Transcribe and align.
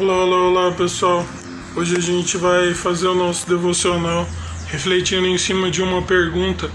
Olá, 0.00 0.24
olá, 0.24 0.36
olá 0.48 0.72
pessoal. 0.72 1.26
Hoje 1.76 1.94
a 1.94 2.00
gente 2.00 2.38
vai 2.38 2.72
fazer 2.72 3.06
o 3.06 3.14
nosso 3.14 3.46
devocional 3.46 4.26
refletindo 4.68 5.26
em 5.26 5.36
cima 5.36 5.70
de 5.70 5.82
uma 5.82 6.00
pergunta, 6.00 6.70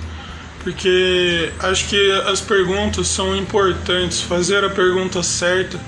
porque 0.63 1.51
acho 1.57 1.89
que 1.89 2.11
as 2.27 2.39
perguntas 2.39 3.07
são 3.07 3.35
importantes. 3.35 4.21
Fazer 4.21 4.63
a 4.63 4.69
pergunta 4.69 5.23
certa 5.23 5.81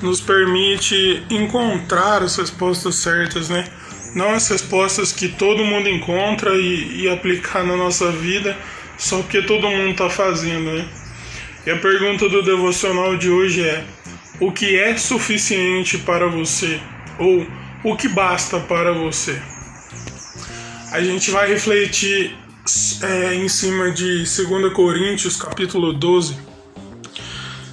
nos 0.00 0.20
permite 0.20 1.24
encontrar 1.28 2.22
as 2.22 2.36
respostas 2.36 2.94
certas, 2.94 3.48
né? 3.48 3.64
Não 4.14 4.30
as 4.30 4.46
respostas 4.48 5.10
que 5.10 5.26
todo 5.26 5.64
mundo 5.64 5.88
encontra 5.88 6.54
e, 6.54 7.02
e 7.02 7.08
aplicar 7.08 7.64
na 7.64 7.76
nossa 7.76 8.12
vida 8.12 8.56
só 8.96 9.16
porque 9.22 9.42
todo 9.42 9.68
mundo 9.68 9.90
está 9.90 10.08
fazendo, 10.08 10.70
né? 10.70 10.88
E 11.66 11.70
a 11.72 11.78
pergunta 11.78 12.28
do 12.28 12.44
devocional 12.44 13.16
de 13.16 13.28
hoje 13.28 13.62
é: 13.62 13.84
o 14.40 14.52
que 14.52 14.78
é 14.78 14.96
suficiente 14.96 15.98
para 15.98 16.28
você? 16.28 16.80
Ou 17.18 17.46
o 17.84 17.96
que 17.96 18.08
basta 18.08 18.60
para 18.60 18.92
você? 18.92 19.40
A 20.92 21.00
gente 21.00 21.30
vai 21.30 21.48
refletir 21.48 22.36
é, 23.02 23.34
em 23.34 23.48
cima 23.48 23.90
de 23.90 24.18
2 24.24 24.72
Coríntios, 24.72 25.36
capítulo 25.36 25.92
12, 25.92 26.36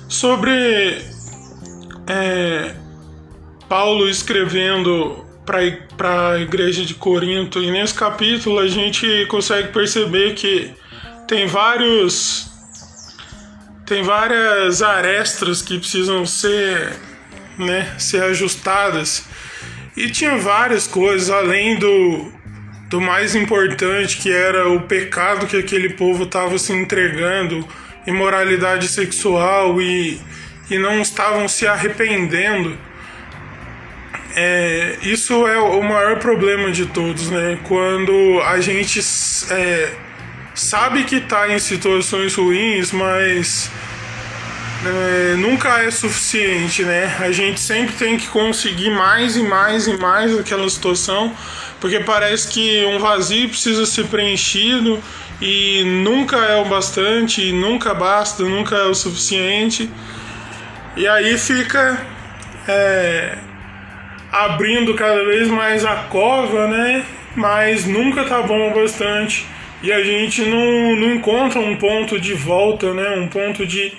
sobre 0.07 1.01
é, 2.07 2.75
Paulo 3.67 4.07
escrevendo 4.09 5.25
para 5.45 6.31
a 6.31 6.39
igreja 6.39 6.85
de 6.85 6.93
Corinto. 6.93 7.61
E 7.61 7.71
nesse 7.71 7.93
capítulo 7.93 8.59
a 8.59 8.67
gente 8.67 9.25
consegue 9.27 9.69
perceber 9.69 10.33
que 10.35 10.71
tem 11.27 11.47
vários 11.47 12.52
tem 13.85 14.01
várias 14.03 14.81
arestas 14.81 15.61
que 15.61 15.77
precisam 15.77 16.25
ser, 16.25 16.93
né, 17.57 17.93
ser 17.97 18.23
ajustadas. 18.23 19.25
E 19.95 20.09
tinha 20.09 20.37
várias 20.37 20.87
coisas 20.87 21.29
além 21.29 21.77
do, 21.77 22.31
do 22.89 23.01
mais 23.01 23.35
importante, 23.35 24.17
que 24.17 24.31
era 24.31 24.69
o 24.69 24.81
pecado 24.81 25.45
que 25.45 25.57
aquele 25.57 25.89
povo 25.89 26.23
estava 26.23 26.57
se 26.57 26.73
entregando, 26.73 27.67
imoralidade 28.07 28.87
sexual 28.87 29.81
e, 29.81 30.19
e 30.69 30.77
não 30.77 31.01
estavam 31.01 31.47
se 31.47 31.67
arrependendo. 31.67 32.77
É, 34.35 34.97
isso 35.03 35.45
é 35.45 35.59
o 35.59 35.83
maior 35.83 36.17
problema 36.17 36.71
de 36.71 36.87
todos, 36.87 37.29
né? 37.29 37.59
Quando 37.67 38.41
a 38.41 38.59
gente 38.59 38.99
é, 39.51 39.93
sabe 40.53 41.03
que 41.03 41.15
está 41.15 41.51
em 41.51 41.59
situações 41.59 42.35
ruins, 42.35 42.91
mas 42.91 43.71
é, 44.85 45.35
nunca 45.35 45.83
é 45.83 45.89
suficiente, 45.89 46.83
né? 46.83 47.15
A 47.19 47.31
gente 47.31 47.59
sempre 47.59 47.95
tem 47.95 48.17
que 48.17 48.27
conseguir 48.27 48.91
mais 48.91 49.35
e 49.35 49.43
mais 49.43 49.87
e 49.87 49.97
mais 49.97 50.35
daquela 50.35 50.69
situação, 50.69 51.33
porque 51.79 51.99
parece 52.01 52.47
que 52.49 52.85
um 52.85 52.99
vazio 52.99 53.49
precisa 53.49 53.85
ser 53.85 54.05
preenchido 54.07 55.01
e 55.41 55.83
nunca 56.03 56.37
é 56.37 56.55
o 56.61 56.65
bastante, 56.65 57.51
nunca 57.51 57.93
basta, 57.93 58.43
nunca 58.43 58.75
é 58.75 58.85
o 58.85 58.93
suficiente. 58.93 59.89
E 60.95 61.07
aí 61.07 61.37
fica 61.37 61.99
é, 62.67 63.37
abrindo 64.31 64.93
cada 64.93 65.23
vez 65.25 65.47
mais 65.47 65.83
a 65.83 65.95
cova, 65.95 66.67
né? 66.67 67.03
Mas 67.35 67.85
nunca 67.85 68.25
tá 68.25 68.43
bom 68.43 68.69
o 68.69 68.73
bastante 68.75 69.47
e 69.83 69.91
a 69.91 70.01
gente 70.01 70.41
não, 70.43 70.95
não 70.95 71.13
encontra 71.13 71.59
um 71.59 71.75
ponto 71.75 72.17
de 72.17 72.33
volta, 72.33 72.93
né? 72.93 73.17
Um 73.17 73.27
ponto 73.27 73.65
de 73.65 73.91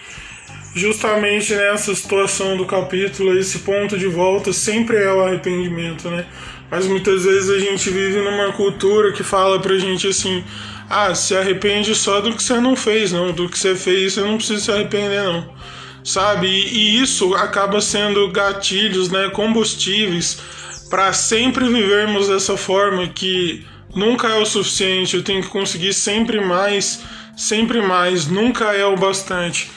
justamente 0.74 1.54
nessa 1.54 1.94
situação 1.94 2.56
do 2.56 2.64
capítulo, 2.64 3.38
esse 3.38 3.58
ponto 3.60 3.98
de 3.98 4.06
volta 4.06 4.50
sempre 4.50 4.96
é 4.96 5.12
o 5.12 5.20
arrependimento, 5.20 6.08
né? 6.08 6.24
Mas 6.70 6.86
muitas 6.86 7.24
vezes 7.24 7.50
a 7.50 7.58
gente 7.58 7.90
vive 7.90 8.18
numa 8.18 8.50
cultura 8.52 9.12
que 9.12 9.22
fala 9.22 9.60
pra 9.60 9.76
gente 9.76 10.08
assim: 10.08 10.42
ah, 10.88 11.14
se 11.14 11.36
arrepende 11.36 11.94
só 11.94 12.22
do 12.22 12.32
que 12.32 12.42
você 12.42 12.58
não 12.58 12.74
fez, 12.74 13.12
não, 13.12 13.30
do 13.30 13.46
que 13.46 13.58
você 13.58 13.74
fez, 13.74 14.14
você 14.14 14.22
não 14.22 14.38
precisa 14.38 14.60
se 14.60 14.72
arrepender, 14.72 15.22
não. 15.22 15.54
Sabe? 16.02 16.46
E, 16.46 16.96
e 16.96 17.02
isso 17.02 17.34
acaba 17.34 17.78
sendo 17.82 18.26
gatilhos, 18.32 19.10
né? 19.10 19.28
Combustíveis 19.28 20.40
para 20.88 21.12
sempre 21.12 21.68
vivermos 21.68 22.28
dessa 22.28 22.56
forma 22.56 23.06
que 23.08 23.66
nunca 23.94 24.28
é 24.28 24.34
o 24.34 24.44
suficiente, 24.44 25.16
eu 25.16 25.22
tenho 25.22 25.42
que 25.42 25.48
conseguir 25.48 25.92
sempre 25.94 26.40
mais, 26.40 27.02
sempre 27.36 27.80
mais, 27.80 28.26
nunca 28.26 28.72
é 28.72 28.84
o 28.84 28.96
bastante. 28.96 29.70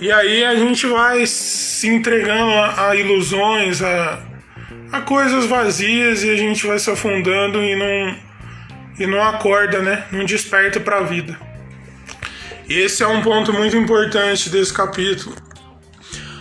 E 0.00 0.10
aí 0.10 0.44
a 0.44 0.54
gente 0.54 0.86
vai 0.86 1.26
se 1.26 1.86
entregando 1.86 2.52
a, 2.52 2.88
a 2.88 2.96
ilusões, 2.96 3.82
a, 3.82 4.22
a, 4.90 5.00
coisas 5.02 5.44
vazias 5.46 6.24
e 6.24 6.30
a 6.30 6.36
gente 6.36 6.66
vai 6.66 6.78
se 6.78 6.90
afundando 6.90 7.62
e 7.62 7.76
não, 7.76 8.16
e 8.98 9.06
não 9.06 9.22
acorda, 9.22 9.80
né? 9.80 10.04
Não 10.10 10.24
desperta 10.24 10.80
para 10.80 10.98
a 10.98 11.02
vida. 11.02 11.38
Esse 12.66 13.02
é 13.02 13.06
um 13.06 13.20
ponto 13.20 13.52
muito 13.52 13.76
importante 13.76 14.48
desse 14.48 14.72
capítulo. 14.72 15.36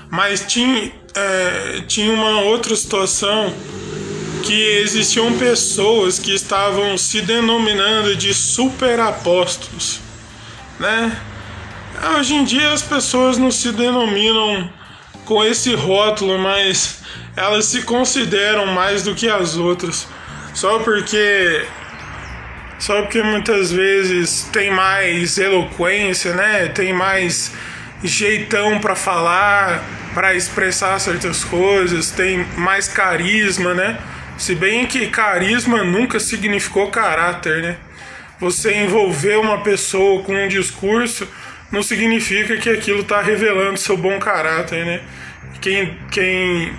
Mas 0.10 0.46
tinha, 0.48 0.92
é, 1.14 1.82
tinha 1.86 2.14
uma 2.14 2.42
outra 2.42 2.74
situação 2.76 3.54
que 4.50 4.80
existiam 4.80 5.38
pessoas 5.38 6.18
que 6.18 6.34
estavam 6.34 6.98
se 6.98 7.22
denominando 7.22 8.16
de 8.16 8.34
superapóstolos, 8.34 10.00
né? 10.80 11.16
Hoje 12.18 12.34
em 12.34 12.44
dia 12.44 12.74
as 12.74 12.82
pessoas 12.82 13.38
não 13.38 13.52
se 13.52 13.72
denominam 13.72 14.68
com 15.24 15.44
esse 15.44 15.76
rótulo, 15.76 16.40
mas 16.40 17.02
elas 17.38 17.66
se 17.66 17.84
consideram 17.84 18.66
mais 18.66 19.04
do 19.04 19.14
que 19.14 19.30
as 19.30 19.56
outras. 19.56 20.08
Só 20.56 20.80
porque 20.80 21.68
só 22.80 23.04
porque 23.04 23.22
muitas 23.22 23.72
vezes 23.72 24.50
tem 24.52 24.72
mais 24.72 25.38
eloquência, 25.38 26.34
né? 26.34 26.70
Tem 26.70 26.92
mais 26.92 27.52
jeitão 28.04 28.80
para 28.80 28.96
falar, 28.96 29.84
para 30.16 30.34
expressar 30.34 31.00
certas 31.00 31.44
coisas, 31.44 32.10
tem 32.10 32.48
mais 32.58 32.88
carisma, 32.88 33.76
né? 33.76 34.00
Se 34.40 34.56
bem 34.56 34.86
que 34.86 35.08
carisma 35.08 35.84
nunca 35.84 36.18
significou 36.18 36.90
caráter, 36.90 37.62
né? 37.62 37.78
Você 38.40 38.74
envolver 38.74 39.38
uma 39.38 39.62
pessoa 39.62 40.24
com 40.24 40.34
um 40.34 40.48
discurso 40.48 41.28
não 41.70 41.84
significa 41.84 42.56
que 42.56 42.70
aquilo 42.70 43.02
está 43.02 43.22
revelando 43.22 43.78
seu 43.78 43.98
bom 43.98 44.18
caráter, 44.18 44.86
né? 44.86 45.02
Quem, 45.60 45.98
quem, 46.10 46.74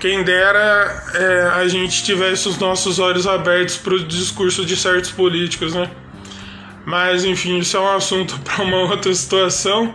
quem 0.00 0.24
dera 0.24 1.04
é, 1.12 1.42
a 1.60 1.68
gente 1.68 2.02
tivesse 2.02 2.48
os 2.48 2.56
nossos 2.56 2.98
olhos 2.98 3.26
abertos 3.26 3.76
para 3.76 3.92
o 3.92 4.02
discurso 4.02 4.64
de 4.64 4.78
certos 4.78 5.10
políticos, 5.10 5.74
né? 5.74 5.90
Mas 6.86 7.22
enfim, 7.26 7.58
isso 7.58 7.76
é 7.76 7.80
um 7.80 7.94
assunto 7.94 8.40
para 8.44 8.64
uma 8.64 8.78
outra 8.78 9.12
situação. 9.12 9.94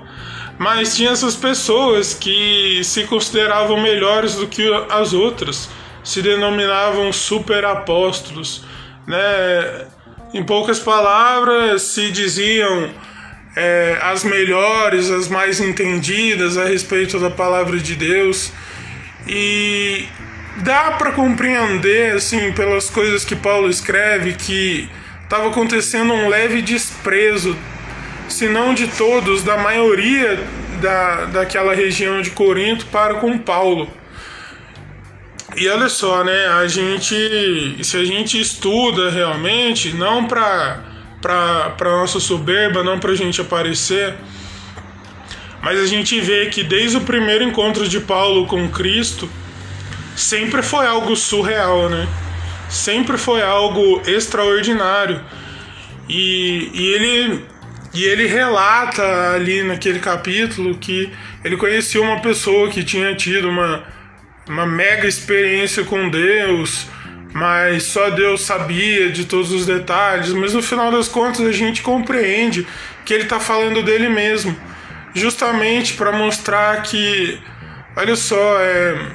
Mas 0.59 0.95
tinha 0.95 1.09
essas 1.09 1.35
pessoas 1.35 2.13
que 2.13 2.81
se 2.83 3.05
consideravam 3.05 3.81
melhores 3.81 4.35
do 4.35 4.45
que 4.45 4.71
as 4.91 5.11
outras, 5.11 5.69
se 6.03 6.21
denominavam 6.21 7.11
super 7.11 7.65
apóstolos, 7.65 8.63
né? 9.07 9.87
Em 10.33 10.43
poucas 10.43 10.79
palavras, 10.79 11.81
se 11.81 12.11
diziam 12.11 12.91
é, 13.55 13.97
as 14.01 14.23
melhores, 14.23 15.09
as 15.09 15.27
mais 15.27 15.59
entendidas 15.59 16.57
a 16.57 16.65
respeito 16.65 17.19
da 17.19 17.29
palavra 17.29 17.77
de 17.77 17.95
Deus. 17.95 18.51
E 19.27 20.07
dá 20.57 20.91
para 20.91 21.11
compreender, 21.11 22.15
assim, 22.15 22.51
pelas 22.51 22.89
coisas 22.89 23.25
que 23.25 23.35
Paulo 23.35 23.69
escreve, 23.69 24.33
que 24.33 24.89
estava 25.23 25.49
acontecendo 25.49 26.13
um 26.13 26.29
leve 26.29 26.61
desprezo, 26.61 27.57
se 28.27 28.47
não 28.47 28.73
de 28.73 28.87
todos, 28.87 29.43
da 29.43 29.57
maioria 29.57 30.39
da, 30.79 31.25
daquela 31.25 31.73
região 31.73 32.21
de 32.21 32.31
Corinto 32.31 32.85
para 32.87 33.15
com 33.15 33.37
Paulo. 33.37 33.98
E 35.55 35.67
olha 35.67 35.89
só, 35.89 36.23
né? 36.23 36.47
A 36.47 36.67
gente, 36.67 37.83
se 37.83 37.97
a 37.97 38.05
gente 38.05 38.39
estuda 38.39 39.09
realmente, 39.09 39.93
não 39.93 40.25
para 40.25 40.85
para 41.21 41.91
nossa 41.91 42.19
soberba, 42.19 42.83
não 42.83 42.97
para 42.97 43.11
a 43.11 43.15
gente 43.15 43.41
aparecer. 43.41 44.15
Mas 45.61 45.79
a 45.79 45.85
gente 45.85 46.19
vê 46.21 46.45
que 46.45 46.63
desde 46.63 46.97
o 46.97 47.01
primeiro 47.01 47.43
encontro 47.43 47.87
de 47.87 47.99
Paulo 47.99 48.45
com 48.45 48.69
Cristo, 48.69 49.29
sempre 50.15 50.61
foi 50.61 50.85
algo 50.85 51.15
surreal, 51.15 51.89
né? 51.89 52.07
Sempre 52.69 53.17
foi 53.17 53.41
algo 53.41 54.01
extraordinário. 54.07 55.21
E, 56.07 56.71
e, 56.73 56.93
ele, 56.93 57.45
e 57.93 58.03
ele 58.03 58.25
relata 58.25 59.33
ali 59.33 59.63
naquele 59.63 59.99
capítulo 59.99 60.77
que 60.77 61.11
ele 61.43 61.57
conhecia 61.57 62.01
uma 62.01 62.21
pessoa 62.21 62.69
que 62.69 62.83
tinha 62.83 63.13
tido 63.15 63.49
uma, 63.49 63.83
uma 64.49 64.65
mega 64.65 65.07
experiência 65.07 65.85
com 65.85 66.09
Deus 66.09 66.87
mas 67.33 67.83
só 67.83 68.09
Deus 68.09 68.41
sabia 68.41 69.11
de 69.11 69.25
todos 69.25 69.51
os 69.51 69.65
detalhes, 69.65 70.33
mas 70.33 70.53
no 70.53 70.61
final 70.61 70.91
das 70.91 71.07
contas 71.07 71.45
a 71.45 71.51
gente 71.51 71.81
compreende 71.81 72.65
que 73.05 73.13
ele 73.13 73.23
está 73.23 73.39
falando 73.39 73.83
dele 73.83 74.09
mesmo, 74.09 74.55
justamente 75.13 75.93
para 75.93 76.11
mostrar 76.11 76.81
que, 76.83 77.39
olha 77.95 78.15
só, 78.15 78.59
é, 78.59 79.11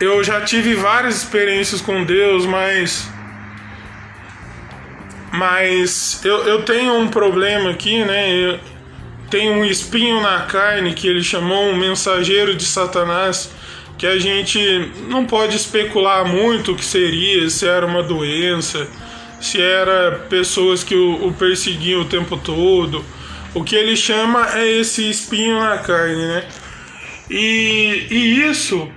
eu 0.00 0.24
já 0.24 0.40
tive 0.40 0.74
várias 0.74 1.16
experiências 1.16 1.80
com 1.80 2.04
Deus, 2.04 2.46
mas 2.46 3.08
mas 5.32 6.24
eu, 6.24 6.44
eu 6.44 6.62
tenho 6.62 6.94
um 6.94 7.08
problema 7.08 7.70
aqui, 7.70 8.02
né? 8.04 8.30
Eu 8.32 8.58
tenho 9.28 9.52
um 9.52 9.64
espinho 9.66 10.22
na 10.22 10.42
carne 10.42 10.94
que 10.94 11.06
ele 11.06 11.22
chamou 11.22 11.68
um 11.68 11.76
mensageiro 11.76 12.54
de 12.54 12.64
Satanás, 12.64 13.50
que 13.98 14.06
a 14.06 14.18
gente 14.18 14.58
não 15.08 15.24
pode 15.24 15.56
especular 15.56 16.26
muito 16.26 16.72
o 16.72 16.76
que 16.76 16.84
seria, 16.84 17.48
se 17.48 17.66
era 17.66 17.86
uma 17.86 18.02
doença, 18.02 18.86
se 19.40 19.60
era 19.60 20.26
pessoas 20.28 20.84
que 20.84 20.94
o, 20.94 21.28
o 21.28 21.32
perseguiam 21.32 22.02
o 22.02 22.04
tempo 22.04 22.36
todo. 22.36 23.04
O 23.54 23.64
que 23.64 23.74
ele 23.74 23.96
chama 23.96 24.48
é 24.54 24.66
esse 24.66 25.08
espinho 25.08 25.58
na 25.58 25.78
carne, 25.78 26.16
né? 26.16 26.44
E, 27.30 28.06
e 28.10 28.42
isso 28.48 28.88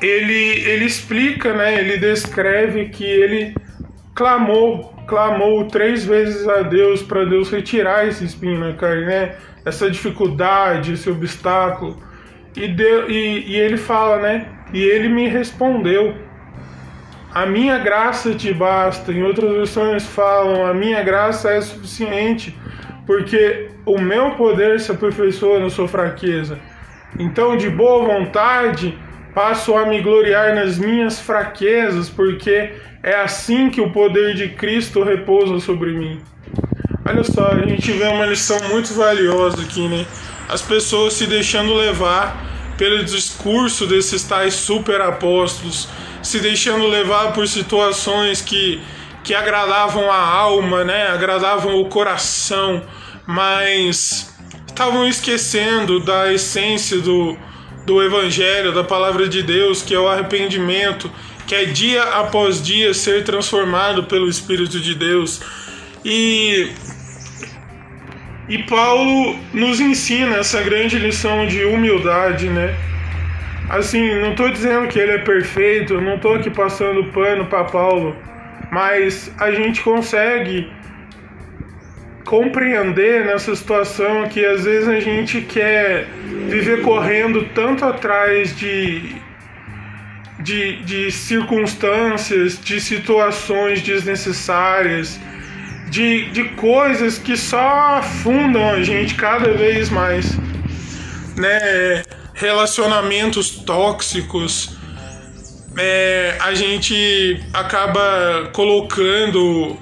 ele, 0.00 0.32
ele 0.32 0.84
explica, 0.84 1.52
né? 1.52 1.78
Ele 1.78 1.98
descreve 1.98 2.86
que 2.86 3.04
ele 3.04 3.54
clamou, 4.14 4.94
clamou 5.06 5.66
três 5.66 6.04
vezes 6.04 6.48
a 6.48 6.62
Deus 6.62 7.02
para 7.02 7.24
Deus 7.24 7.50
retirar 7.50 8.06
esse 8.06 8.24
espinho 8.24 8.58
na 8.58 8.72
carne, 8.72 9.04
né? 9.04 9.36
Essa 9.64 9.90
dificuldade, 9.90 10.94
esse 10.94 11.10
obstáculo. 11.10 12.02
E, 12.56 12.68
Deus, 12.68 13.06
e, 13.08 13.44
e 13.46 13.56
ele 13.56 13.76
fala, 13.76 14.18
né? 14.18 14.46
E 14.72 14.82
ele 14.82 15.08
me 15.08 15.28
respondeu. 15.28 16.14
A 17.32 17.46
minha 17.46 17.78
graça 17.78 18.34
te 18.34 18.52
basta. 18.52 19.12
Em 19.12 19.22
outras 19.22 19.52
versões 19.52 20.04
falam, 20.04 20.66
a 20.66 20.74
minha 20.74 21.02
graça 21.02 21.50
é 21.50 21.60
suficiente, 21.60 22.56
porque 23.06 23.68
o 23.84 23.98
meu 24.00 24.32
poder 24.32 24.80
se 24.80 24.90
aperfeiçoa 24.90 25.60
na 25.60 25.70
sua 25.70 25.88
fraqueza. 25.88 26.58
Então, 27.18 27.56
de 27.56 27.70
boa 27.70 28.04
vontade, 28.04 28.98
passo 29.34 29.76
a 29.76 29.86
me 29.86 30.00
gloriar 30.00 30.54
nas 30.54 30.78
minhas 30.78 31.20
fraquezas, 31.20 32.08
porque 32.10 32.72
é 33.02 33.14
assim 33.14 33.70
que 33.70 33.80
o 33.80 33.90
poder 33.90 34.34
de 34.34 34.48
Cristo 34.48 35.02
repousa 35.02 35.58
sobre 35.60 35.92
mim. 35.92 36.20
Olha 37.08 37.24
só, 37.24 37.52
a 37.52 37.66
gente 37.66 37.90
vê 37.92 38.06
uma 38.08 38.26
lição 38.26 38.58
muito 38.68 38.92
valiosa 38.94 39.62
aqui, 39.62 39.88
né? 39.88 40.04
As 40.48 40.62
pessoas 40.62 41.14
se 41.14 41.26
deixando 41.26 41.74
levar 41.74 42.74
pelo 42.78 43.04
discurso 43.04 43.86
desses 43.86 44.22
tais 44.22 44.54
super 44.54 45.00
apóstolos, 45.00 45.88
se 46.22 46.38
deixando 46.38 46.86
levar 46.86 47.32
por 47.32 47.46
situações 47.46 48.40
que, 48.40 48.80
que 49.24 49.34
agradavam 49.34 50.10
a 50.10 50.22
alma, 50.22 50.84
né? 50.84 51.08
agradavam 51.08 51.80
o 51.80 51.86
coração, 51.86 52.82
mas 53.26 54.32
estavam 54.66 55.06
esquecendo 55.06 55.98
da 55.98 56.32
essência 56.32 56.98
do, 56.98 57.36
do 57.84 58.02
Evangelho, 58.02 58.72
da 58.72 58.84
palavra 58.84 59.28
de 59.28 59.42
Deus, 59.42 59.82
que 59.82 59.94
é 59.94 59.98
o 59.98 60.08
arrependimento, 60.08 61.10
que 61.46 61.54
é 61.54 61.64
dia 61.64 62.02
após 62.02 62.62
dia 62.62 62.94
ser 62.94 63.24
transformado 63.24 64.04
pelo 64.04 64.28
Espírito 64.28 64.78
de 64.78 64.94
Deus. 64.94 65.40
E, 66.04 66.70
e 68.48 68.58
Paulo 68.62 69.36
nos 69.52 69.78
ensina 69.78 70.36
essa 70.36 70.62
grande 70.62 70.98
lição 70.98 71.46
de 71.46 71.64
humildade, 71.64 72.48
né? 72.48 72.74
Assim, 73.68 74.20
não 74.20 74.30
estou 74.30 74.50
dizendo 74.50 74.88
que 74.88 74.98
ele 74.98 75.12
é 75.12 75.18
perfeito, 75.18 76.00
não 76.00 76.14
estou 76.14 76.36
aqui 76.36 76.48
passando 76.48 77.04
pano 77.12 77.44
para 77.44 77.64
Paulo, 77.64 78.16
mas 78.70 79.30
a 79.38 79.50
gente 79.50 79.82
consegue 79.82 80.72
compreender 82.24 83.26
nessa 83.26 83.54
situação 83.54 84.26
que 84.28 84.44
às 84.44 84.64
vezes 84.64 84.88
a 84.88 85.00
gente 85.00 85.42
quer 85.42 86.06
viver 86.48 86.82
correndo 86.82 87.46
tanto 87.54 87.84
atrás 87.84 88.56
de, 88.56 89.14
de, 90.40 90.76
de 90.82 91.10
circunstâncias, 91.10 92.58
de 92.58 92.80
situações 92.80 93.82
desnecessárias, 93.82 95.20
de, 95.90 96.30
de 96.30 96.44
coisas 96.50 97.18
que 97.18 97.36
só 97.36 97.98
afundam 97.98 98.68
a 98.70 98.82
gente 98.82 99.14
cada 99.14 99.52
vez 99.54 99.88
mais, 99.90 100.36
né? 101.36 102.02
Relacionamentos 102.34 103.50
tóxicos, 103.50 104.76
é, 105.76 106.36
a 106.40 106.54
gente 106.54 107.40
acaba 107.52 108.50
colocando 108.52 109.76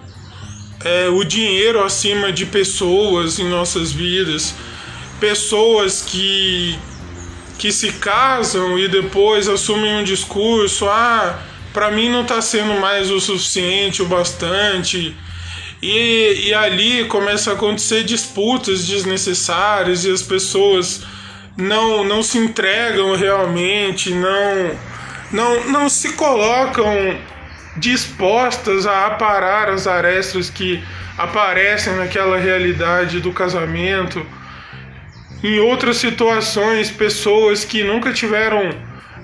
é, 0.84 1.08
o 1.08 1.24
dinheiro 1.24 1.82
acima 1.82 2.32
de 2.32 2.46
pessoas 2.46 3.38
em 3.38 3.48
nossas 3.48 3.92
vidas, 3.92 4.54
pessoas 5.20 6.02
que, 6.02 6.78
que 7.58 7.72
se 7.72 7.92
casam 7.92 8.78
e 8.78 8.88
depois 8.88 9.48
assumem 9.48 9.96
um 9.96 10.04
discurso: 10.04 10.86
ah, 10.88 11.38
para 11.72 11.90
mim 11.90 12.08
não 12.08 12.22
está 12.22 12.40
sendo 12.40 12.80
mais 12.80 13.10
o 13.10 13.20
suficiente, 13.20 14.02
o 14.02 14.06
bastante. 14.06 15.16
E, 15.82 16.48
e 16.48 16.54
ali 16.54 17.04
começa 17.04 17.50
a 17.50 17.54
acontecer 17.54 18.02
disputas 18.04 18.86
desnecessárias 18.86 20.04
e 20.04 20.10
as 20.10 20.22
pessoas 20.22 21.04
não, 21.56 22.04
não 22.04 22.22
se 22.22 22.38
entregam 22.38 23.14
realmente, 23.14 24.10
não, 24.10 24.78
não, 25.32 25.68
não 25.68 25.88
se 25.88 26.12
colocam 26.12 27.18
dispostas 27.76 28.86
a 28.86 29.06
aparar 29.06 29.68
as 29.68 29.86
arestas 29.86 30.48
que 30.48 30.82
aparecem 31.18 31.94
naquela 31.94 32.38
realidade 32.38 33.20
do 33.20 33.32
casamento. 33.32 34.24
Em 35.42 35.60
outras 35.60 35.98
situações, 35.98 36.90
pessoas 36.90 37.64
que 37.64 37.84
nunca 37.84 38.12
tiveram 38.12 38.74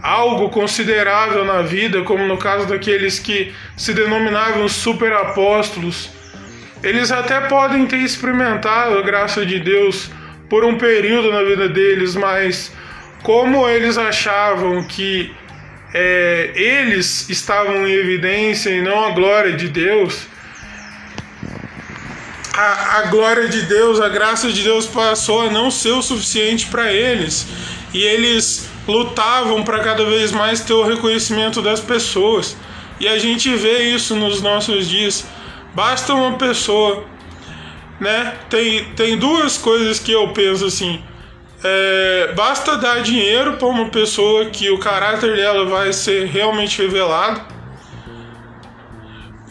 algo 0.02 0.50
considerável 0.50 1.44
na 1.44 1.62
vida, 1.62 2.02
como 2.02 2.26
no 2.26 2.36
caso 2.36 2.66
daqueles 2.66 3.18
que 3.18 3.54
se 3.76 3.94
denominavam 3.94 4.68
superapóstolos, 4.68 6.10
eles 6.82 7.10
até 7.12 7.40
podem 7.42 7.86
ter 7.86 7.98
experimentado 7.98 8.98
a 8.98 9.02
graça 9.02 9.46
de 9.46 9.58
Deus 9.60 10.10
por 10.48 10.64
um 10.64 10.76
período 10.76 11.30
na 11.32 11.42
vida 11.42 11.68
deles, 11.68 12.14
mas 12.14 12.72
como 13.22 13.68
eles 13.68 13.96
achavam 13.96 14.82
que 14.84 15.34
é, 15.94 16.50
eles 16.54 17.28
estavam 17.28 17.86
em 17.86 17.92
evidência 17.92 18.70
e 18.70 18.82
não 18.82 19.04
a 19.04 19.10
glória 19.10 19.52
de 19.52 19.68
Deus, 19.68 20.26
a, 22.54 22.98
a 22.98 23.02
glória 23.02 23.48
de 23.48 23.62
Deus, 23.62 24.00
a 24.00 24.08
graça 24.08 24.50
de 24.50 24.62
Deus 24.62 24.86
passou 24.86 25.42
a 25.42 25.50
não 25.50 25.70
ser 25.70 25.92
o 25.92 26.02
suficiente 26.02 26.66
para 26.66 26.92
eles. 26.92 27.46
E 27.94 28.02
eles 28.02 28.68
lutavam 28.86 29.62
para 29.62 29.80
cada 29.80 30.04
vez 30.04 30.32
mais 30.32 30.60
ter 30.60 30.72
o 30.72 30.84
reconhecimento 30.84 31.62
das 31.62 31.80
pessoas. 31.80 32.56
E 33.00 33.08
a 33.08 33.18
gente 33.18 33.54
vê 33.54 33.94
isso 33.94 34.14
nos 34.14 34.42
nossos 34.42 34.88
dias. 34.88 35.24
Basta 35.74 36.12
uma 36.12 36.36
pessoa, 36.36 37.04
né? 37.98 38.34
Tem, 38.50 38.84
tem 38.94 39.16
duas 39.16 39.56
coisas 39.56 39.98
que 39.98 40.12
eu 40.12 40.28
penso 40.28 40.66
assim. 40.66 41.02
É, 41.64 42.32
basta 42.34 42.76
dar 42.76 43.02
dinheiro 43.02 43.52
para 43.54 43.68
uma 43.68 43.88
pessoa 43.88 44.46
que 44.46 44.68
o 44.70 44.78
caráter 44.78 45.36
dela 45.36 45.64
vai 45.66 45.92
ser 45.92 46.26
realmente 46.26 46.82
revelado. 46.82 47.40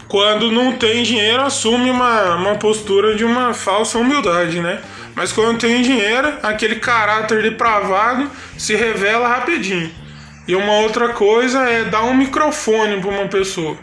Quando 0.08 0.52
não 0.52 0.74
tem 0.74 1.04
dinheiro, 1.04 1.42
assume 1.42 1.90
uma, 1.90 2.36
uma 2.36 2.56
postura 2.56 3.16
de 3.16 3.24
uma 3.24 3.54
falsa 3.54 3.98
humildade, 3.98 4.60
né? 4.60 4.82
Mas 5.16 5.32
quando 5.32 5.60
tem 5.60 5.82
dinheiro, 5.82 6.34
aquele 6.44 6.76
caráter 6.76 7.42
depravado 7.42 8.30
se 8.58 8.76
revela 8.76 9.28
rapidinho. 9.28 9.90
E 10.48 10.56
uma 10.56 10.74
outra 10.80 11.10
coisa 11.10 11.62
é 11.70 11.86
dar 11.86 12.04
um 12.04 12.14
microfone 12.14 13.00
para 13.00 13.10
uma 13.10 13.28
pessoa. 13.28 13.78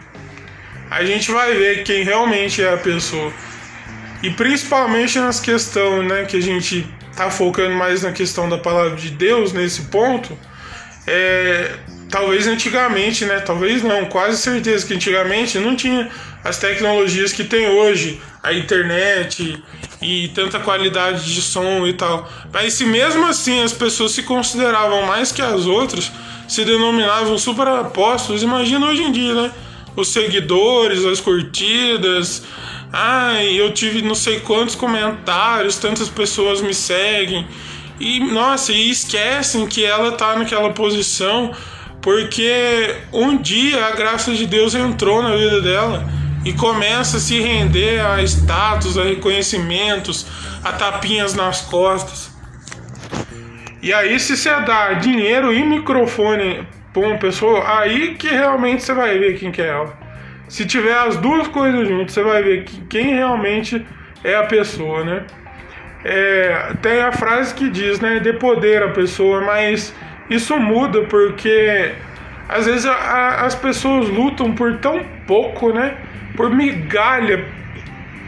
A 0.89 1.05
gente 1.05 1.31
vai 1.31 1.53
ver 1.53 1.83
quem 1.83 2.03
realmente 2.03 2.61
é 2.61 2.73
a 2.73 2.77
pessoa. 2.77 3.31
E 4.23 4.29
principalmente 4.31 5.19
nas 5.19 5.39
questões 5.39 6.07
né, 6.07 6.25
que 6.25 6.37
a 6.37 6.41
gente 6.41 6.87
tá 7.15 7.29
focando 7.29 7.75
mais 7.75 8.03
na 8.03 8.11
questão 8.11 8.49
da 8.49 8.57
palavra 8.57 8.95
de 8.95 9.09
Deus 9.09 9.53
nesse 9.53 9.83
ponto, 9.83 10.37
é, 11.05 11.71
talvez 12.09 12.47
antigamente, 12.47 13.25
né? 13.25 13.39
Talvez 13.39 13.83
não, 13.83 14.05
quase 14.05 14.37
certeza 14.37 14.85
que 14.85 14.93
antigamente 14.93 15.57
não 15.59 15.75
tinha 15.75 16.09
as 16.43 16.57
tecnologias 16.57 17.31
que 17.31 17.43
tem 17.43 17.67
hoje, 17.67 18.21
a 18.41 18.53
internet 18.53 19.61
e 20.01 20.29
tanta 20.29 20.59
qualidade 20.59 21.33
de 21.33 21.41
som 21.41 21.85
e 21.85 21.93
tal. 21.93 22.29
Mas 22.51 22.73
se 22.73 22.85
mesmo 22.85 23.25
assim 23.25 23.61
as 23.61 23.73
pessoas 23.73 24.13
se 24.13 24.23
consideravam 24.23 25.05
mais 25.05 25.31
que 25.31 25.41
as 25.41 25.65
outras, 25.65 26.11
se 26.47 26.65
denominavam 26.65 27.37
super 27.37 27.67
imagina 28.41 28.87
hoje 28.87 29.03
em 29.03 29.11
dia, 29.11 29.33
né? 29.33 29.51
Os 29.95 30.09
seguidores, 30.09 31.05
as 31.05 31.19
curtidas, 31.19 32.43
Ai, 32.91 33.53
eu 33.53 33.71
tive 33.71 34.01
não 34.01 34.15
sei 34.15 34.39
quantos 34.39 34.73
comentários, 34.73 35.77
tantas 35.77 36.09
pessoas 36.09 36.59
me 36.59 36.73
seguem. 36.73 37.47
E 37.99 38.19
nossa, 38.19 38.71
e 38.71 38.89
esquecem 38.89 39.67
que 39.67 39.85
ela 39.85 40.13
tá 40.13 40.35
naquela 40.35 40.71
posição 40.71 41.51
porque 42.01 42.95
um 43.11 43.37
dia 43.37 43.85
a 43.85 43.91
graça 43.91 44.33
de 44.33 44.47
Deus 44.47 44.73
entrou 44.73 45.21
na 45.21 45.35
vida 45.35 45.61
dela 45.61 46.09
e 46.45 46.53
começa 46.53 47.17
a 47.17 47.19
se 47.19 47.39
render 47.39 47.99
a 47.99 48.23
status, 48.23 48.97
a 48.97 49.03
reconhecimentos, 49.03 50.25
a 50.63 50.71
tapinhas 50.71 51.35
nas 51.35 51.61
costas. 51.61 52.31
E 53.81 53.93
aí, 53.93 54.19
se 54.19 54.35
você 54.35 54.49
dá 54.61 54.93
dinheiro 54.93 55.53
e 55.53 55.63
microfone 55.63 56.65
pra 56.93 57.01
uma 57.01 57.17
pessoa, 57.17 57.79
aí 57.79 58.15
que 58.15 58.27
realmente 58.27 58.83
você 58.83 58.93
vai 58.93 59.17
ver 59.17 59.37
quem 59.37 59.51
que 59.51 59.61
é 59.61 59.67
ela. 59.67 59.97
Se 60.47 60.65
tiver 60.65 60.97
as 60.97 61.17
duas 61.17 61.47
coisas 61.47 61.87
juntas, 61.87 62.13
você 62.13 62.23
vai 62.23 62.41
ver 62.41 62.63
que 62.63 62.81
quem 62.85 63.13
realmente 63.13 63.85
é 64.23 64.35
a 64.35 64.43
pessoa, 64.43 65.03
né? 65.03 65.23
É, 66.03 66.73
tem 66.81 67.01
a 67.01 67.11
frase 67.11 67.53
que 67.53 67.69
diz, 67.69 67.99
né? 67.99 68.19
Dê 68.19 68.33
poder 68.33 68.81
à 68.81 68.89
pessoa, 68.89 69.41
mas 69.41 69.93
isso 70.29 70.57
muda 70.57 71.01
porque 71.03 71.93
às 72.47 72.65
vezes 72.65 72.85
a, 72.85 72.93
a, 72.93 73.45
as 73.45 73.53
pessoas 73.53 74.09
lutam 74.09 74.53
por 74.53 74.77
tão 74.77 75.03
pouco, 75.27 75.71
né? 75.71 75.97
Por 76.35 76.49
migalha, 76.49 77.45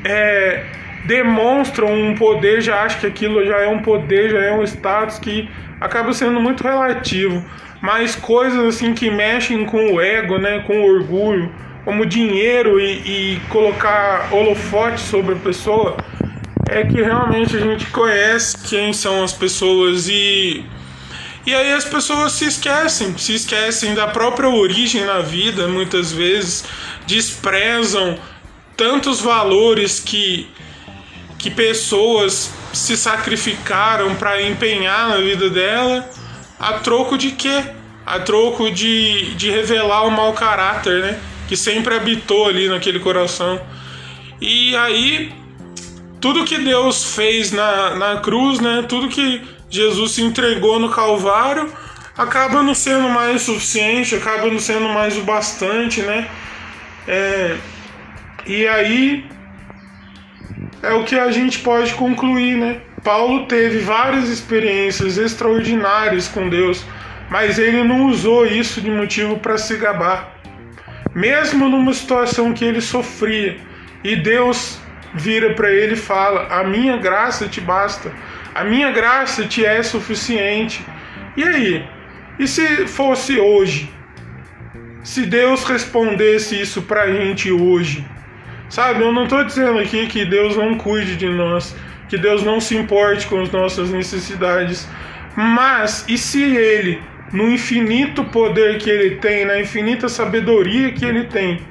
é, 0.04 0.64
demonstram 1.06 1.92
um 1.92 2.16
poder, 2.16 2.62
já 2.62 2.84
acho 2.84 3.00
que 3.00 3.08
aquilo 3.08 3.46
já 3.46 3.58
é 3.58 3.68
um 3.68 3.80
poder, 3.80 4.30
já 4.30 4.40
é 4.40 4.52
um 4.52 4.64
status 4.64 5.18
que 5.18 5.50
acaba 5.80 6.14
sendo 6.14 6.40
muito 6.40 6.64
relativo. 6.64 7.44
Mas 7.82 8.16
coisas 8.16 8.76
assim 8.76 8.94
que 8.94 9.10
mexem 9.10 9.66
com 9.66 9.94
o 9.94 10.02
ego, 10.02 10.38
né? 10.38 10.60
Com 10.68 10.82
o 10.82 10.86
orgulho, 10.86 11.52
como 11.84 12.06
dinheiro 12.06 12.80
e, 12.80 13.36
e 13.36 13.40
colocar 13.50 14.30
holofote 14.32 15.02
sobre 15.02 15.34
a 15.34 15.38
pessoa, 15.38 15.98
é 16.70 16.84
que 16.86 17.02
realmente 17.02 17.58
a 17.58 17.60
gente 17.60 17.88
conhece 17.88 18.58
quem 18.70 18.94
são 18.94 19.24
as 19.24 19.34
pessoas 19.34 20.08
e 20.08 20.64
e 21.44 21.56
aí 21.56 21.74
as 21.74 21.86
pessoas 21.86 22.34
se 22.34 22.46
esquecem, 22.46 23.18
se 23.18 23.34
esquecem 23.34 23.96
da 23.96 24.08
própria 24.08 24.48
origem 24.48 25.04
na 25.06 25.20
vida, 25.20 25.68
muitas 25.68 26.12
vezes. 26.12 26.64
Desprezam 27.08 28.18
tantos 28.78 29.22
valores 29.22 30.00
que 30.00 30.48
que 31.40 31.50
pessoas 31.50 32.52
se 32.72 32.96
sacrificaram 32.96 34.14
para 34.16 34.40
empenhar 34.44 35.10
na 35.10 35.18
vida 35.18 35.50
dela, 35.50 36.08
a 36.62 36.74
troco 36.74 37.18
de 37.18 37.32
quê? 37.32 37.64
A 38.06 38.20
troco 38.20 38.70
de, 38.70 39.34
de 39.34 39.50
revelar 39.50 40.06
o 40.06 40.12
mau 40.12 40.32
caráter, 40.34 41.02
né? 41.02 41.20
Que 41.48 41.58
sempre 41.58 41.96
habitou 41.96 42.48
ali 42.48 42.70
naquele 42.70 43.00
coração. 43.00 43.60
E 44.40 44.76
aí, 44.76 45.34
tudo 46.20 46.46
que 46.46 46.60
Deus 46.60 47.16
fez 47.16 47.52
na, 47.52 47.96
na 47.96 48.18
cruz, 48.18 48.60
né? 48.60 48.86
Tudo 48.88 49.08
que 49.08 49.42
Jesus 49.72 50.12
se 50.12 50.22
entregou 50.22 50.80
no 50.80 50.90
Calvário, 50.90 51.74
acaba 52.16 52.62
não 52.62 52.76
sendo 52.76 53.10
mais 53.10 53.42
o 53.42 53.54
suficiente, 53.54 54.16
acaba 54.16 54.48
não 54.48 54.60
sendo 54.60 54.88
mais 54.90 55.18
o 55.18 55.22
bastante, 55.22 56.02
né? 56.04 56.30
É, 57.08 57.58
e 58.46 58.68
aí 58.68 59.26
é 60.84 60.94
o 60.94 61.04
que 61.04 61.16
a 61.16 61.32
gente 61.32 61.58
pode 61.60 61.96
concluir, 61.96 62.56
né? 62.56 62.82
Paulo 63.04 63.46
teve 63.46 63.80
várias 63.80 64.30
experiências 64.30 65.18
extraordinárias 65.18 66.28
com 66.28 66.50
Deus, 66.50 66.86
mas 67.30 67.58
ele 67.58 67.84
não 67.84 68.08
usou 68.08 68.46
isso 68.46 68.82
de 68.82 68.92
motivo 68.92 69.38
para 69.40 69.58
se 69.58 69.78
gabar. 69.78 70.36
Mesmo 71.14 71.68
numa 71.68 71.94
situação 71.94 72.54
que 72.54 72.64
ele 72.64 72.82
sofria, 72.82 73.58
e 74.04 74.16
Deus 74.16 74.80
vira 75.14 75.54
para 75.54 75.72
ele 75.72 75.94
e 75.94 75.98
fala: 75.98 76.48
A 76.50 76.64
minha 76.64 76.98
graça 76.98 77.48
te 77.48 77.60
basta 77.60 78.12
a 78.54 78.66
minha 78.66 78.92
graça 78.92 79.46
te 79.46 79.66
é 79.66 79.82
suficiente. 79.82 80.86
E 81.38 81.44
aí? 81.44 81.86
E 82.38 82.48
se 82.48 82.86
fosse 82.88 83.40
hoje? 83.40 83.90
Se 85.04 85.26
Deus 85.26 85.64
respondesse 85.64 86.60
isso 86.60 86.82
pra 86.82 87.12
gente 87.12 87.52
hoje? 87.52 88.06
Sabe, 88.70 89.02
eu 89.02 89.12
não 89.12 89.24
estou 89.24 89.44
dizendo 89.44 89.80
aqui 89.80 90.08
que 90.08 90.26
Deus 90.26 90.56
não 90.56 90.78
cuide 90.78 91.16
de 91.16 91.28
nós, 91.28 91.76
que 92.12 92.18
Deus 92.18 92.44
não 92.44 92.60
se 92.60 92.76
importe 92.76 93.26
com 93.26 93.40
as 93.42 93.50
nossas 93.50 93.90
necessidades. 93.90 94.86
Mas 95.34 96.04
e 96.10 96.18
se 96.18 96.44
Ele, 96.44 97.02
no 97.32 97.50
infinito 97.50 98.26
poder 98.26 98.80
que 98.80 98.90
Ele 98.90 99.16
tem, 99.16 99.46
na 99.46 99.62
infinita 99.62 100.10
sabedoria 100.10 100.92
que 100.92 101.06
Ele 101.06 101.24
tem, 101.24 101.62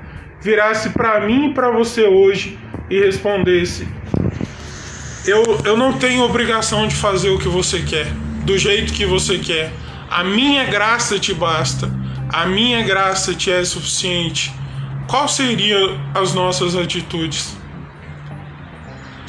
virasse 0.41 0.89
para 0.89 1.21
mim 1.21 1.51
e 1.51 1.53
para 1.53 1.71
você 1.71 2.05
hoje 2.05 2.59
e 2.89 2.99
respondesse: 2.99 3.87
eu, 5.27 5.43
eu 5.67 5.77
não 5.77 5.93
tenho 5.99 6.23
obrigação 6.23 6.89
de 6.89 6.95
fazer 6.95 7.29
o 7.29 7.39
que 7.39 7.49
você 7.49 7.81
quer, 7.83 8.07
do 8.43 8.57
jeito 8.57 8.95
que 8.95 9.05
você 9.05 9.37
quer. 9.37 9.71
A 10.09 10.25
minha 10.25 10.65
graça 10.65 11.19
te 11.19 11.35
basta, 11.35 11.93
a 12.31 12.47
minha 12.47 12.83
graça 12.83 13.35
te 13.35 13.51
é 13.51 13.63
suficiente. 13.63 14.55
Qual 15.07 15.29
seriam 15.29 16.01
as 16.15 16.33
nossas 16.33 16.75
atitudes? 16.75 17.60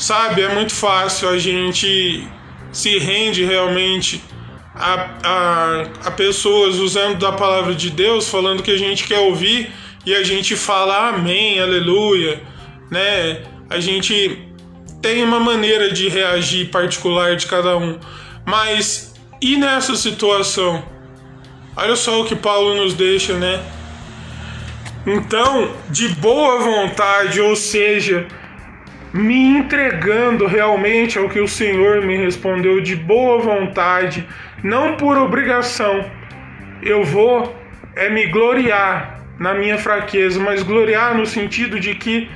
Sabe, 0.01 0.41
é 0.41 0.51
muito 0.51 0.74
fácil 0.74 1.29
a 1.29 1.38
gente 1.38 2.27
se 2.72 2.98
rende 2.98 3.46
realmente 3.46 4.20
a, 4.74 5.10
a, 5.24 5.81
a 6.08 6.12
pessoas 6.12 6.77
usando 6.77 7.20
da 7.20 7.31
palavra 7.31 7.75
de 7.75 7.91
Deus, 7.91 8.27
falando 8.27 8.63
que 8.63 8.72
a 8.72 8.77
gente 8.79 9.03
quer 9.03 9.20
ouvir 9.20 9.72
e 10.03 10.15
a 10.15 10.24
gente 10.24 10.55
fala 10.55 11.10
amém, 11.10 11.60
aleluia, 11.60 12.41
né? 12.89 13.43
A 13.70 13.79
gente 13.79 14.41
tem 15.03 15.24
uma 15.24 15.39
maneira 15.39 15.91
de 15.91 16.10
reagir 16.10 16.72
particular 16.72 17.36
de 17.36 17.46
cada 17.46 17.77
um. 17.77 18.00
Mas 18.43 19.13
e 19.39 19.55
nessa 19.55 19.96
situação? 19.96 20.84
Olha 21.75 21.96
só 21.96 22.22
o 22.22 22.25
que 22.25 22.36
Paulo 22.36 22.74
nos 22.74 22.96
deixa, 22.96 23.38
né? 23.38 23.63
Então, 25.05 25.75
de 25.91 26.08
boa 26.08 26.58
vontade, 26.58 27.39
ou 27.39 27.55
seja, 27.55 28.27
me 29.13 29.57
entregando 29.57 30.45
realmente 30.45 31.17
ao 31.17 31.29
que 31.29 31.39
o 31.39 31.47
Senhor 31.47 32.01
me 32.01 32.15
respondeu 32.17 32.79
de 32.81 32.95
boa 32.95 33.39
vontade, 33.39 34.25
não 34.63 34.95
por 34.95 35.17
obrigação. 35.17 36.05
Eu 36.81 37.03
vou 37.03 37.55
é 37.95 38.09
me 38.09 38.27
gloriar 38.27 39.21
na 39.37 39.53
minha 39.53 39.77
fraqueza, 39.77 40.39
mas 40.39 40.63
gloriar 40.63 41.15
no 41.15 41.25
sentido 41.25 41.79
de 41.79 41.95
que 41.95 42.29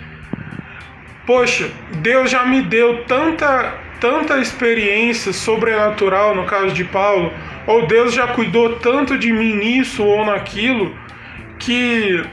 Poxa, 1.25 1.71
Deus 2.03 2.29
já 2.29 2.45
me 2.45 2.61
deu 2.61 3.03
tanta, 3.05 3.73
tanta 3.99 4.37
experiência 4.37 5.33
sobrenatural 5.33 6.35
no 6.35 6.45
caso 6.45 6.71
de 6.71 6.83
Paulo, 6.83 7.33
ou 7.65 7.87
Deus 7.87 8.13
já 8.13 8.27
cuidou 8.27 8.75
tanto 8.75 9.17
de 9.17 9.33
mim 9.33 9.55
nisso 9.55 10.03
ou 10.05 10.23
naquilo, 10.23 10.95
que, 11.57 12.23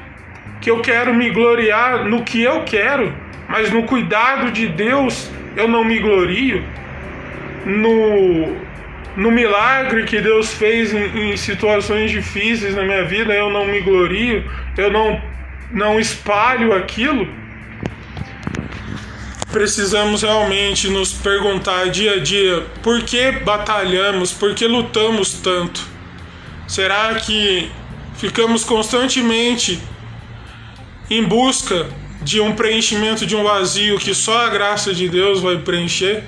que 0.60 0.70
eu 0.70 0.82
quero 0.82 1.14
me 1.14 1.30
gloriar 1.30 2.04
no 2.04 2.22
que 2.22 2.42
eu 2.42 2.64
quero, 2.64 3.14
mas 3.52 3.70
no 3.70 3.82
cuidado 3.82 4.50
de 4.50 4.66
Deus 4.66 5.30
eu 5.54 5.68
não 5.68 5.84
me 5.84 5.98
glorio. 5.98 6.64
No, 7.66 8.56
no 9.14 9.30
milagre 9.30 10.04
que 10.04 10.22
Deus 10.22 10.52
fez 10.54 10.92
em, 10.94 11.32
em 11.32 11.36
situações 11.36 12.10
difíceis 12.10 12.74
na 12.74 12.82
minha 12.82 13.04
vida, 13.04 13.32
eu 13.34 13.50
não 13.50 13.66
me 13.66 13.80
glorio, 13.80 14.50
eu 14.76 14.90
não, 14.90 15.22
não 15.70 16.00
espalho 16.00 16.74
aquilo 16.74 17.28
precisamos 19.52 20.22
realmente 20.22 20.88
nos 20.88 21.12
perguntar 21.12 21.90
dia 21.90 22.14
a 22.14 22.18
dia 22.18 22.64
por 22.82 23.02
que 23.02 23.32
batalhamos, 23.32 24.32
por 24.32 24.54
que 24.54 24.66
lutamos 24.66 25.34
tanto? 25.34 25.86
Será 26.66 27.14
que 27.16 27.70
ficamos 28.16 28.64
constantemente 28.64 29.78
em 31.10 31.22
busca 31.22 31.86
de 32.22 32.40
um 32.40 32.54
preenchimento 32.54 33.26
de 33.26 33.34
um 33.34 33.42
vazio 33.42 33.98
que 33.98 34.14
só 34.14 34.46
a 34.46 34.48
graça 34.48 34.94
de 34.94 35.08
Deus 35.08 35.40
vai 35.40 35.58
preencher? 35.58 36.24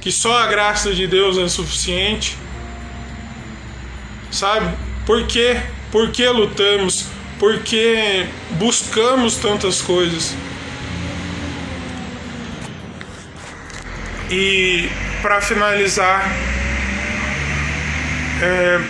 Que 0.00 0.10
só 0.10 0.42
a 0.42 0.46
graça 0.46 0.92
de 0.92 1.06
Deus 1.06 1.38
é 1.38 1.48
suficiente? 1.48 2.36
Sabe? 4.30 4.74
Por 5.04 5.26
quê? 5.26 5.60
Por 5.90 6.10
que 6.10 6.26
lutamos? 6.28 7.06
Por 7.38 7.58
que 7.60 8.26
buscamos 8.52 9.36
tantas 9.36 9.82
coisas? 9.82 10.34
E 14.30 14.88
para 15.20 15.40
finalizar, 15.40 16.26
é, 18.40 18.80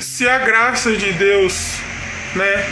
se 0.00 0.26
a 0.28 0.38
graça 0.38 0.96
de 0.96 1.12
Deus, 1.12 1.74
né, 2.34 2.64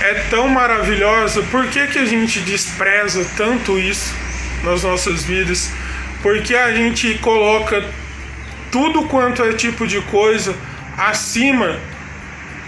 é 0.00 0.14
tão 0.30 0.48
maravilhosa, 0.48 1.42
por 1.44 1.66
que, 1.68 1.86
que 1.86 1.98
a 1.98 2.04
gente 2.04 2.40
despreza 2.40 3.26
tanto 3.36 3.78
isso 3.78 4.14
nas 4.62 4.82
nossas 4.82 5.24
vidas? 5.24 5.70
Porque 6.22 6.54
a 6.54 6.72
gente 6.72 7.14
coloca 7.18 7.84
tudo 8.70 9.04
quanto 9.04 9.42
é 9.42 9.52
tipo 9.52 9.86
de 9.86 10.00
coisa 10.02 10.54
acima 10.96 11.78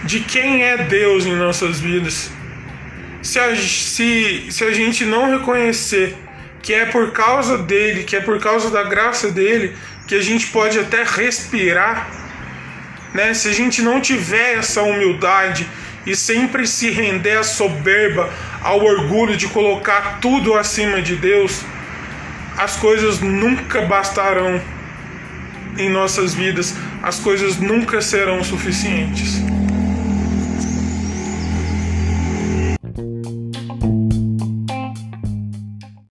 de 0.03 0.19
quem 0.21 0.63
é 0.63 0.77
Deus 0.77 1.25
em 1.25 1.35
nossas 1.35 1.79
vidas. 1.79 2.31
Se 3.21 3.39
a, 3.39 3.55
se, 3.55 4.47
se 4.49 4.63
a 4.63 4.71
gente 4.71 5.03
não 5.05 5.29
reconhecer 5.31 6.15
que 6.61 6.73
é 6.73 6.85
por 6.85 7.11
causa 7.11 7.57
dele, 7.57 8.03
que 8.03 8.15
é 8.15 8.21
por 8.21 8.39
causa 8.39 8.69
da 8.69 8.83
graça 8.83 9.31
dele, 9.31 9.75
que 10.07 10.15
a 10.15 10.21
gente 10.21 10.47
pode 10.47 10.79
até 10.79 11.03
respirar, 11.03 12.09
né? 13.13 13.33
Se 13.33 13.49
a 13.49 13.53
gente 13.53 13.81
não 13.81 13.99
tiver 13.99 14.55
essa 14.57 14.81
humildade 14.81 15.67
e 16.07 16.15
sempre 16.15 16.65
se 16.65 16.89
render 16.89 17.37
à 17.37 17.43
soberba, 17.43 18.33
ao 18.63 18.81
orgulho 18.81 19.35
de 19.35 19.45
colocar 19.47 20.19
tudo 20.21 20.53
acima 20.53 21.01
de 21.01 21.17
Deus, 21.17 21.63
as 22.57 22.77
coisas 22.77 23.19
nunca 23.19 23.81
bastarão 23.81 24.61
em 25.77 25.89
nossas 25.89 26.33
vidas, 26.33 26.73
as 27.03 27.19
coisas 27.19 27.57
nunca 27.57 28.01
serão 28.01 28.41
suficientes. 28.41 29.41